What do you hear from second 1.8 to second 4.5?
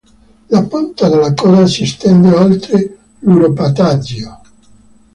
estende oltre l'uropatagio.